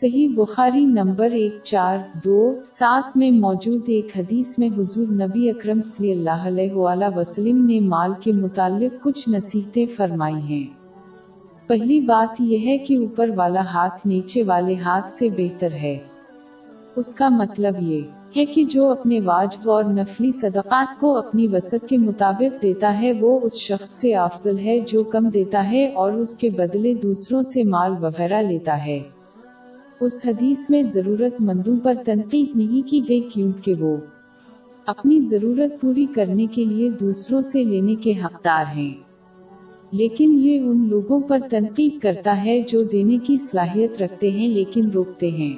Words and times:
صحیح 0.00 0.28
بخاری 0.34 0.84
نمبر 0.84 1.30
ایک 1.30 1.56
چار 1.64 1.98
دو 2.24 2.54
سات 2.64 3.16
میں 3.16 3.30
موجود 3.30 3.82
ایک 3.86 4.08
حدیث 4.16 4.58
میں 4.58 4.68
حضور 4.78 5.08
نبی 5.08 5.50
اکرم 5.50 5.82
صلی 5.82 6.12
اللہ 6.12 6.46
علیہ 6.46 6.72
وآلہ 6.72 7.04
وسلم 7.16 7.66
نے 7.66 7.80
مال 7.80 8.12
کے 8.20 8.32
متعلق 8.32 9.04
کچھ 9.04 9.28
نصیحتیں 9.28 9.86
فرمائی 9.86 10.34
ہیں۔ 10.34 10.66
پہلی 11.68 12.00
بات 12.00 12.40
یہ 12.40 12.58
ہے 12.58 12.78
کہ 12.78 12.96
اوپر 12.96 13.30
والا 13.36 13.60
ہاتھ 13.60 14.06
نیچے 14.06 14.42
والے 14.42 14.74
ہاتھ 14.74 15.10
سے 15.10 15.28
بہتر 15.36 15.72
ہے۔ 15.72 15.98
اس 16.96 17.14
کا 17.14 17.28
مطلب 17.28 17.74
یہ 17.80 18.00
ہے 18.36 18.44
کہ 18.44 18.64
جو 18.64 18.88
اپنے 18.88 19.20
واجب 19.20 19.70
اور 19.70 19.84
نفلی 19.84 20.32
صدقات 20.32 21.00
کو 21.00 21.16
اپنی 21.16 21.46
وسط 21.46 21.86
کے 21.88 21.98
مطابق 21.98 22.62
دیتا 22.62 23.00
ہے، 23.00 23.12
وہ 23.20 23.40
اس 23.42 23.58
شخص 23.58 23.90
سے 23.90 24.14
افضل 24.14 24.58
ہے 24.58 24.78
جو 24.80 25.04
کم 25.04 25.28
دیتا 25.28 25.70
ہے 25.70 25.92
اور 25.94 26.12
اس 26.12 26.36
کے 26.36 26.50
بدلے 26.50 26.94
دوسروں 26.94 27.42
سے 27.42 27.62
مال 27.64 27.92
وغیرہ 28.00 28.42
لیتا 28.42 28.86
ہے۔ 28.86 29.00
اس 30.00 30.26
حدیث 30.26 30.70
میں 30.70 30.82
ضرورت 30.82 31.40
مندوں 31.40 31.76
پر 31.82 31.94
تنقید 32.04 32.56
نہیں 32.56 32.88
کی 32.88 33.00
گئی 33.08 33.20
کیونکہ 33.20 33.74
وہ 33.74 33.96
اپنی 34.86 35.20
ضرورت 35.20 35.80
پوری 35.80 36.06
کرنے 36.14 36.46
کے 36.46 36.64
لیے 36.64 36.90
دوسروں 36.90 37.42
سے 37.42 37.64
لینے 37.64 37.94
کے 37.94 38.12
حقدار 38.24 38.64
ہیں۔ 38.76 38.94
لیکن 39.92 40.38
یہ 40.42 40.60
ان 40.60 40.88
لوگوں 40.88 41.20
پر 41.20 41.38
تنقید 41.50 41.98
کرتا 41.98 42.44
ہے 42.44 42.62
جو 42.68 42.82
دینے 42.82 43.18
کی 43.22 43.36
صلاحیت 43.36 44.02
رکھتے 44.02 44.30
ہیں 44.30 44.48
لیکن 44.48 44.90
روکتے 44.90 45.30
ہیں۔ 45.30 45.56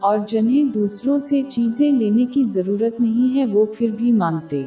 اور 0.00 0.18
جنہیں 0.28 0.64
دوسروں 0.64 1.18
سے 1.18 1.42
چیزیں 1.48 1.92
لینے 1.92 2.26
کی 2.26 2.44
ضرورت 2.44 3.00
نہیں 3.00 3.36
ہے 3.36 3.46
وہ 3.46 3.66
پھر 3.78 3.90
بھی 3.96 4.12
مانگتے۔ 4.12 4.64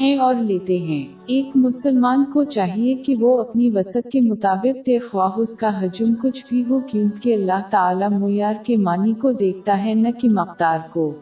ہیں 0.00 0.16
اور 0.16 0.34
لیتے 0.34 0.78
ہیں۔ 0.78 1.06
ایک 1.26 1.50
مسلمان 1.54 2.24
کو 2.24 2.44
چاہیے 2.44 2.94
کہ 2.94 3.14
وہ 3.20 3.40
اپنی 3.40 3.70
وسط 3.70 4.08
کے 4.12 4.20
مطابق 4.20 4.88
خواہ 5.10 5.30
اس 5.36 5.54
کا 5.54 5.82
حجم 5.82 6.14
کچھ 6.22 6.46
بھی 6.48 6.64
ہو، 6.68 6.80
کیونکہ 6.80 7.34
اللہ 7.34 7.62
تعالی 7.70 8.18
معیار 8.18 8.54
کے 8.64 8.76
معنی 8.76 9.14
کو 9.14 9.32
دیکھتا 9.32 9.84
ہے، 9.84 9.94
نہ 9.94 10.08
کہ 10.20 10.28
مقدار 10.28 10.78
کو۔ 10.92 11.12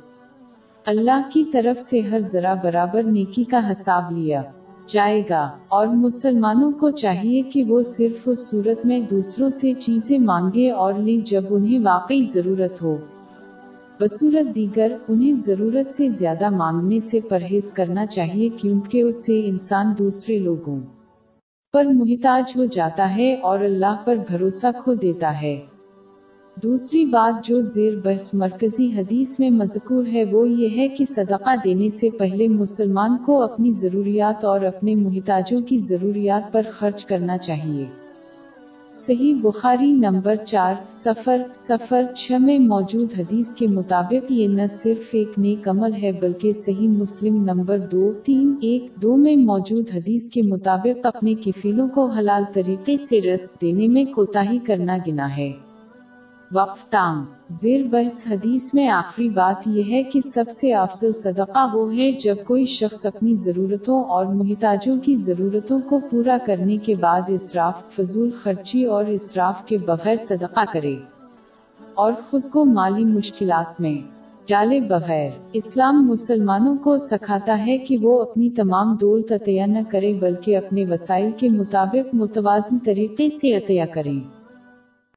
اللہ 0.86 1.22
کی 1.32 1.44
طرف 1.52 1.82
سے 1.82 2.00
ہر 2.00 2.20
ذرا 2.20 2.54
برابر 2.54 3.02
نیکی 3.02 3.44
کا 3.44 3.72
حساب 3.72 4.12
لیا 4.12 4.42
جائے 4.88 5.22
گا۔ 5.30 5.50
اور 5.68 5.86
مسلمانوں 5.86 6.72
کو 6.80 6.90
چاہیے 6.90 7.42
کہ 7.42 7.64
وہ 7.64 7.82
صرف 7.82 8.22
اس 8.27 8.50
صورت 8.50 8.86
میں 8.86 9.00
دوسروں 9.00 9.50
سے 9.50 9.72
چیزیں 9.72 10.18
مانگے 10.18 10.70
اور 10.70 10.94
لیں 10.94 11.27
جب 11.27 11.42
انہیں 11.50 11.78
واقعی 11.78 12.22
ضرورت 12.22 12.82
ہو۔ 12.82 12.96
بصورت 14.00 14.54
دیگر، 14.54 14.96
انہیں 15.08 15.32
ضرورت 15.32 15.90
سے 15.90 16.08
زیادہ 16.08 16.50
مانگنے 16.50 17.00
سے 17.00 17.20
پرہیز 17.28 17.72
کرنا 17.72 18.06
چاہیے 18.06 18.48
کیونکہ 18.48 19.02
اس 19.02 19.26
سے 19.26 19.40
انسان 19.44 19.94
دوسرے 19.98 20.38
لوگوں 20.38 20.80
پر 21.72 21.84
محتاج 21.84 22.52
ہو 22.56 22.64
جاتا 22.64 23.16
ہے 23.16 23.34
اور 23.34 23.60
اللہ 23.60 23.96
پر 24.04 24.16
بھروسہ 24.28 24.66
کھو 24.84 24.94
دیتا 24.94 25.42
ہے۔ 25.42 25.60
دوسری 26.62 27.04
بات 27.04 27.44
جو 27.44 27.60
زیر 27.60 27.96
بحث 28.04 28.34
مرکزی 28.34 28.92
حدیث 28.96 29.40
میں 29.40 29.50
مذکور 29.50 30.06
ہے 30.06 30.24
وہ 30.24 30.48
یہ 30.48 30.68
ہے 30.76 30.88
کہ 30.88 31.04
صدقہ 31.04 31.50
دینے 31.64 31.90
سے 31.90 32.08
پہلے 32.18 32.48
مسلمان 32.48 33.16
کو 33.26 33.42
اپنی 33.42 33.70
ضروریات 33.70 34.44
اور 34.44 34.60
اپنے 34.60 34.94
محتاجوں 34.94 35.60
کی 35.60 35.78
ضروریات 35.78 36.52
پر 36.52 36.62
خرچ 36.70 37.06
کرنا 37.06 37.38
چاہیے۔ 37.38 37.84
صحیح 38.94 39.34
بخاری 39.42 39.92
نمبر 39.92 40.36
چار 40.36 40.74
سفر 40.88 41.42
سفر 41.55 42.05
چھ 42.16 42.33
میں 42.41 42.58
موجود 42.58 43.08
حدیث 43.19 43.52
کے 43.52 43.66
مطابق 43.66 44.33
یہ 44.33 44.48
نہ 44.48 44.62
صرف 44.70 45.08
ایک 45.12 45.28
نیک 45.38 45.69
عمل 45.69 45.92
ہے 46.02 46.12
بلکہ 46.12 46.52
صحیح 46.52 46.88
مسلم 46.88 47.44
نمبر 47.44 47.78
دو، 47.78 48.12
تین، 48.24 48.55
ایک، 48.61 49.02
دو 49.02 49.16
میں 49.16 49.36
موجود 49.36 49.84
حدیث 49.94 50.28
کے 50.28 50.42
مطابق 50.42 51.06
اپنے 51.06 51.34
کفیلوں 51.34 51.88
کو 51.88 52.06
حلال 52.06 52.44
طریقے 52.52 52.96
سے 52.96 53.20
رزق 53.20 53.62
دینے 53.62 53.88
میں 53.88 54.05
کوتاہی 54.05 54.58
کرنا 54.66 54.98
گنا 55.06 55.36
ہے۔ 55.36 55.52
وقف 56.54 56.84
تام 56.84 57.24
زیر 57.48 57.82
بحث 57.84 58.26
حدیث 58.30 58.74
میں 58.74 58.88
آخری 58.88 59.28
بات 59.28 59.68
یہ 59.68 59.83
ہے 59.90 60.02
کہ 60.02 60.20
سب 60.20 60.44
سے 60.50 60.74
افضل 60.74 61.12
صدقہ 61.12 61.77
وہ 61.77 61.96
ہے 61.96 62.12
جب 62.12 62.34
کوئی 62.46 62.64
شخص 62.64 63.06
اپنی 63.06 63.34
ضرورتوں 63.34 64.05
اور 64.05 64.27
محتاجوں 64.27 64.94
کی 65.02 65.14
ضرورتوں 65.14 65.78
کو 65.89 66.00
پورا 66.10 66.39
کرنے 66.46 66.77
کے 66.77 66.94
بعد 66.94 67.20
اسراف 67.28 67.83
فضول 67.96 68.30
خرچی 68.42 68.84
اور 68.84 69.05
اسراف 69.05 69.64
کے 69.66 69.78
بغیر 69.78 70.16
صدقہ 70.16 70.60
کرے 70.72 70.96
اور 71.94 72.12
خود 72.30 72.42
کو 72.52 72.64
مالی 72.64 73.05
مشکلات 73.05 73.80
میں 73.80 73.94
ڈالے 74.48 74.80
بغیر۔ 74.80 75.30
اسلام 75.52 76.06
مسلمانوں 76.06 76.77
کو 76.84 76.98
سکھاتا 76.98 77.66
ہے 77.66 77.78
کہ 77.78 77.96
وہ 78.02 78.20
اپنی 78.20 78.50
تمام 78.50 78.96
دولت 79.00 79.33
عطیہ 79.33 79.62
نہ 79.62 79.78
کرے 79.89 80.12
بلکہ 80.14 80.56
اپنے 80.56 80.84
وسائل 80.90 81.30
کے 81.36 81.48
مطابق 81.48 82.14
متوازن 82.14 82.78
طریقے 82.78 83.30
سے 83.30 83.56
عطیہ 83.56 83.84
کریں۔ 83.94 84.39